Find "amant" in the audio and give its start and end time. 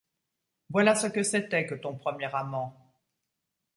2.35-2.91